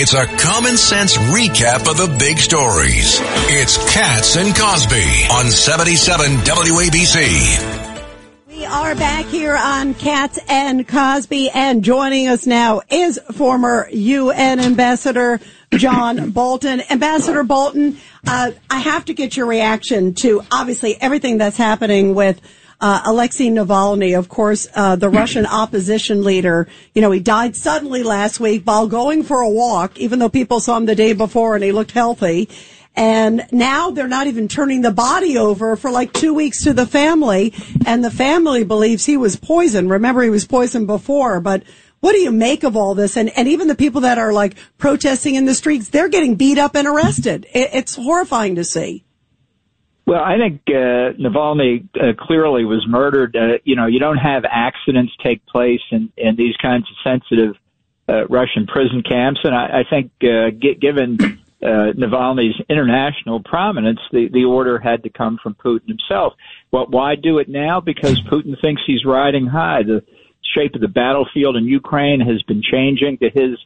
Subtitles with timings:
[0.00, 3.18] It's a common sense recap of the big stories.
[3.50, 7.96] It's Cats and Cosby on 77 WABC.
[8.46, 14.60] We are back here on Cats and Cosby, and joining us now is former UN
[14.60, 15.40] Ambassador
[15.72, 16.80] John Bolton.
[16.88, 22.40] Ambassador Bolton, uh, I have to get your reaction to obviously everything that's happening with
[22.80, 26.68] uh, Alexei Navalny, of course, uh, the Russian opposition leader.
[26.94, 30.60] You know, he died suddenly last week while going for a walk, even though people
[30.60, 32.48] saw him the day before and he looked healthy.
[32.94, 36.86] And now they're not even turning the body over for like two weeks to the
[36.86, 37.54] family.
[37.86, 39.90] And the family believes he was poisoned.
[39.90, 41.62] Remember, he was poisoned before, but
[42.00, 43.16] what do you make of all this?
[43.16, 46.58] And, and even the people that are like protesting in the streets, they're getting beat
[46.58, 47.46] up and arrested.
[47.52, 49.04] It, it's horrifying to see.
[50.08, 53.36] Well, I think uh, Navalny uh, clearly was murdered.
[53.36, 57.56] Uh, you know, you don't have accidents take place in, in these kinds of sensitive
[58.08, 61.18] uh, Russian prison camps, and I, I think, uh, g- given
[61.62, 66.32] uh, Navalny's international prominence, the the order had to come from Putin himself.
[66.72, 67.80] Well, why do it now?
[67.82, 69.82] Because Putin thinks he's riding high.
[69.82, 70.02] The
[70.54, 73.58] shape of the battlefield in Ukraine has been changing to his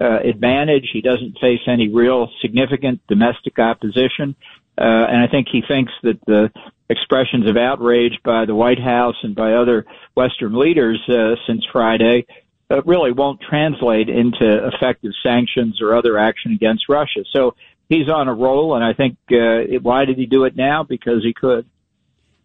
[0.00, 0.90] uh, advantage.
[0.92, 4.36] He doesn't face any real significant domestic opposition.
[4.78, 6.50] Uh, and I think he thinks that the
[6.88, 9.84] expressions of outrage by the White House and by other
[10.14, 12.26] Western leaders uh, since Friday
[12.70, 17.24] uh, really won't translate into effective sanctions or other action against Russia.
[17.32, 17.54] So
[17.88, 20.84] he's on a roll, and I think uh, why did he do it now?
[20.84, 21.66] Because he could.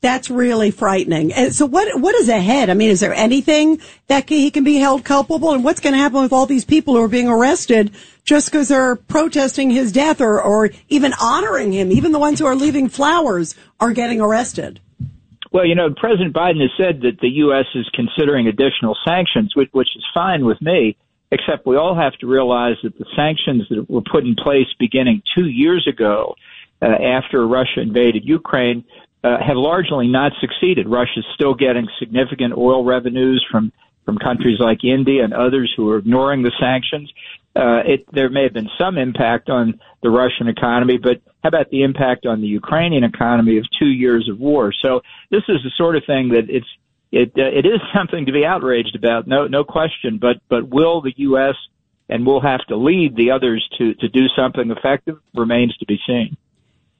[0.00, 1.32] That's really frightening.
[1.32, 2.70] And so what, what is ahead?
[2.70, 5.52] I mean, is there anything that he can be held culpable?
[5.52, 7.90] And what's going to happen with all these people who are being arrested
[8.24, 11.90] just because they're protesting his death or, or even honoring him?
[11.90, 14.78] Even the ones who are leaving flowers are getting arrested.
[15.50, 17.66] Well, you know, President Biden has said that the U.S.
[17.74, 20.96] is considering additional sanctions, which, which is fine with me,
[21.32, 25.22] except we all have to realize that the sanctions that were put in place beginning
[25.36, 26.36] two years ago
[26.80, 28.84] uh, after Russia invaded Ukraine
[29.24, 30.88] uh, have largely not succeeded.
[30.88, 33.72] Russia's still getting significant oil revenues from
[34.04, 37.12] from countries like India and others who are ignoring the sanctions.
[37.54, 41.68] Uh, it, there may have been some impact on the Russian economy, but how about
[41.68, 44.72] the impact on the Ukrainian economy of two years of war?
[44.82, 46.66] So this is the sort of thing that it's
[47.12, 50.18] it uh, it is something to be outraged about, no no question.
[50.18, 51.56] But but will the U.S.
[52.08, 55.98] and we'll have to lead the others to to do something effective remains to be
[56.06, 56.36] seen.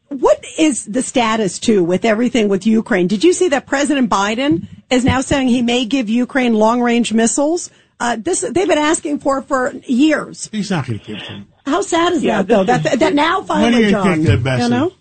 [0.08, 3.06] What is the status too with everything with Ukraine?
[3.06, 7.12] Did you see that President Biden is now saying he may give Ukraine long range
[7.12, 7.70] missiles?
[8.00, 10.48] Uh, this they've been asking for for years.
[10.50, 11.48] He's not going to give them.
[11.66, 12.64] How sad is yeah, that though?
[12.64, 14.22] That that now finally, John.
[14.22, 14.92] You know.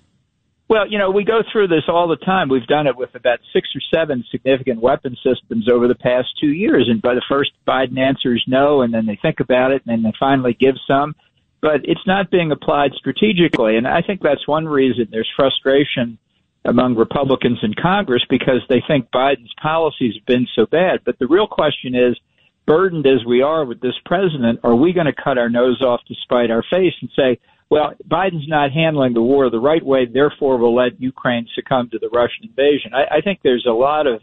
[0.70, 2.50] Well, you know, we go through this all the time.
[2.50, 6.50] We've done it with about six or seven significant weapon systems over the past two
[6.50, 6.90] years.
[6.90, 10.04] And by the first Biden answers no, and then they think about it, and then
[10.04, 11.16] they finally give some
[11.62, 13.78] but it's not being applied strategically.
[13.78, 16.18] And I think that's one reason there's frustration
[16.66, 21.00] among Republicans in Congress because they think Biden's policies have been so bad.
[21.06, 22.18] But the real question is,
[22.66, 26.02] burdened as we are with this president, are we going to cut our nose off
[26.08, 30.06] to spite our face and say, well, Biden's not handling the war the right way,
[30.06, 32.94] therefore we'll let Ukraine succumb to the Russian invasion.
[32.94, 34.22] I, I think there's a lot of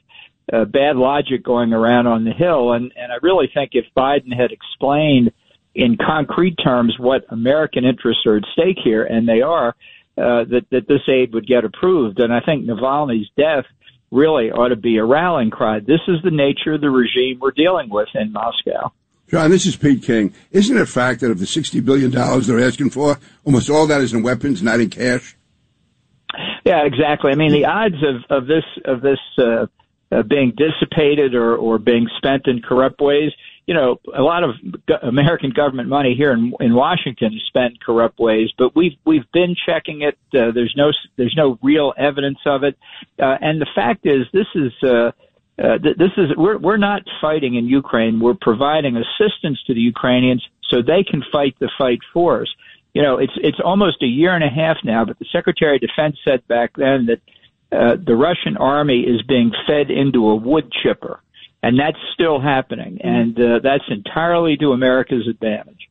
[0.53, 4.35] uh, bad logic going around on the Hill, and, and I really think if Biden
[4.39, 5.33] had explained–
[5.75, 9.71] in concrete terms what American interests are at stake here, and they are,
[10.17, 12.21] uh, that, that this aid would get approved.
[12.21, 13.65] And I think Navalny's death
[14.11, 15.81] really ought to be a rallying cry.
[15.81, 18.93] This is the nature of the regime we're dealing with in Moscow.
[19.29, 20.33] John, this is Pete King.
[20.53, 24.01] Isn't it a fact that of the $60 billion they're asking for, almost all that
[24.01, 25.37] is in weapons, not in cash?
[26.65, 27.33] Yeah, exactly.
[27.33, 29.67] I mean, the odds of, of this, of this, uh,
[30.13, 33.33] uh, being dissipated or, or being spent in corrupt ways
[33.67, 34.51] you know, a lot of
[35.03, 39.55] American government money here in, in Washington is spent corrupt ways, but we've we've been
[39.67, 40.19] checking it.
[40.35, 42.77] Uh, there's no there's no real evidence of it,
[43.19, 44.73] uh, and the fact is, this is.
[44.83, 45.13] Uh,
[45.57, 48.19] uh, this is we're we're not fighting in Ukraine.
[48.19, 52.49] We're providing assistance to the Ukrainians so they can fight the fight for us.
[52.93, 55.81] You know, it's it's almost a year and a half now, but the Secretary of
[55.81, 57.21] Defense said back then that
[57.71, 61.21] uh, the Russian army is being fed into a wood chipper
[61.65, 65.89] and that's still happening, and uh, that's entirely to America's advantage.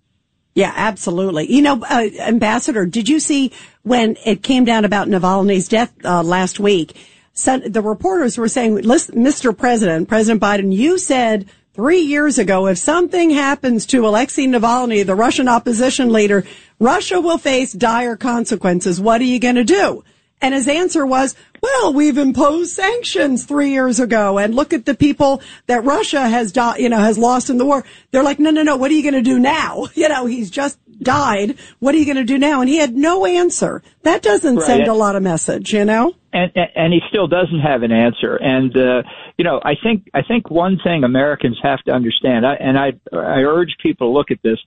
[0.54, 1.52] Yeah, absolutely.
[1.52, 6.22] You know, uh, Ambassador, did you see when it came down about Navalny's death uh,
[6.22, 6.96] last week?
[7.34, 9.58] The reporters were saying, Mr.
[9.58, 15.16] President, President Biden, you said three years ago, if something happens to Alexei Navalny, the
[15.16, 16.44] Russian opposition leader,
[16.80, 19.02] Russia will face dire consequences.
[19.02, 20.04] What are you going to do?
[20.44, 24.94] And his answer was, well, we've imposed sanctions three years ago and look at the
[24.94, 27.86] people that Russia has, you know, has lost in the war.
[28.12, 28.76] They're like, no, no, no.
[28.76, 29.88] What are you going to do now?
[29.96, 31.58] You know, he's just died.
[31.80, 32.60] What are you going to do now?
[32.60, 33.82] And he had no answer.
[34.02, 34.66] That doesn't Right.
[34.66, 36.14] send a lot of message, you know?
[36.34, 38.36] and and he still doesn't have an answer.
[38.36, 39.04] And uh,
[39.38, 42.94] you know, I think I think one thing Americans have to understand, I, and I
[43.14, 44.60] I urge people to look at this: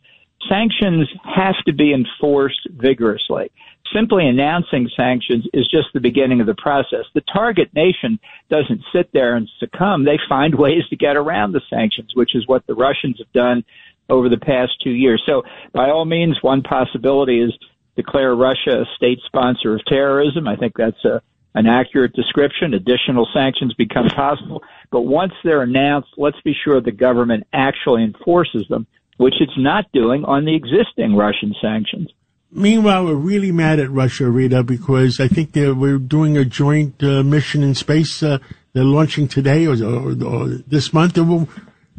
[0.49, 3.51] sanctions have to be enforced vigorously.
[3.95, 7.05] Simply announcing sanctions is just the beginning of the process.
[7.15, 8.19] The target nation
[8.51, 12.47] doesn't sit there and succumb; they find ways to get around the sanctions, which is
[12.47, 13.65] what the Russians have done
[14.09, 15.23] over the past two years.
[15.27, 15.43] So,
[15.73, 17.53] by all means, one possibility is
[17.97, 20.47] declare Russia a state sponsor of terrorism.
[20.47, 21.23] I think that's a
[21.57, 22.75] an accurate description.
[22.75, 24.63] Additional sanctions become possible.
[24.91, 28.87] But once they're announced, let's be sure the government actually enforces them,
[29.17, 32.13] which it's not doing on the existing Russian sanctions.
[32.53, 37.03] Meanwhile, we're really mad at Russia, Rita, because I think they're, we're doing a joint
[37.03, 38.23] uh, mission in space.
[38.23, 38.39] Uh,
[38.73, 41.15] they're launching today or, or, or this month.
[41.15, 41.47] Do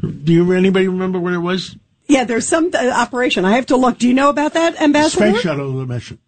[0.01, 1.75] you anybody remember when it was?
[2.07, 3.45] Yeah, there's some uh, operation.
[3.45, 3.97] I have to look.
[3.97, 5.31] Do you know about that, Ambassador?
[5.31, 6.19] Space shuttle mission.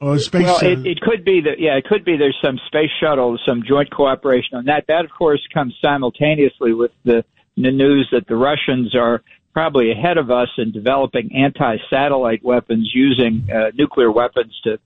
[0.00, 0.44] Or space.
[0.44, 3.38] Well, uh, it, it could be that, yeah, it could be there's some space shuttle,
[3.46, 4.86] some joint cooperation on that.
[4.88, 7.22] That, of course, comes simultaneously with the,
[7.56, 13.48] the news that the Russians are probably ahead of us in developing anti-satellite weapons using
[13.52, 14.78] uh, nuclear weapons to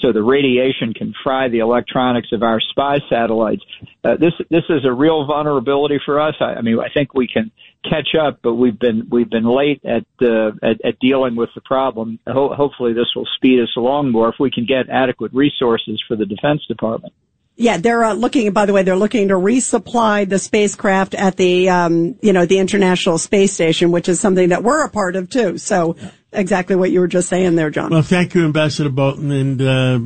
[0.00, 3.62] so the radiation can fry the electronics of our spy satellites.
[4.04, 6.34] Uh, this this is a real vulnerability for us.
[6.40, 7.50] I, I mean, I think we can
[7.84, 11.60] catch up, but we've been we've been late at uh, at, at dealing with the
[11.62, 12.18] problem.
[12.26, 16.16] Ho- hopefully, this will speed us along more if we can get adequate resources for
[16.16, 17.12] the Defense Department.
[17.56, 18.50] Yeah, they're uh, looking.
[18.52, 22.58] By the way, they're looking to resupply the spacecraft at the, um, you know, the
[22.58, 25.58] International Space Station, which is something that we're a part of too.
[25.58, 25.96] So,
[26.32, 27.90] exactly what you were just saying there, John.
[27.90, 29.98] well, thank you, Ambassador Bolton, and uh,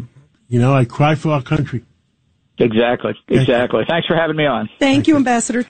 [0.49, 1.85] you know I cry for our country.
[2.59, 3.85] Exactly, exactly.
[3.89, 4.69] Thanks for having me on.
[4.79, 5.63] Thank you, Ambassador.